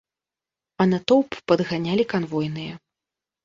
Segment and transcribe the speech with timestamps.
[0.85, 2.73] А натоўп падганялі канвойныя.